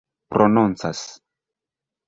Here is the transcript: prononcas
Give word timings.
prononcas 0.33 1.01